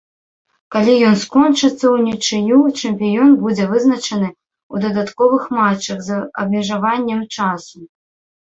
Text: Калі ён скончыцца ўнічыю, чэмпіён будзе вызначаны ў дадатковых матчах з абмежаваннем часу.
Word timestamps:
Калі 0.75 0.93
ён 1.09 1.15
скончыцца 1.23 1.85
ўнічыю, 1.97 2.57
чэмпіён 2.79 3.31
будзе 3.43 3.67
вызначаны 3.73 4.29
ў 4.31 4.75
дадатковых 4.87 5.43
матчах 5.59 5.97
з 6.09 6.19
абмежаваннем 6.47 7.21
часу. 7.39 7.77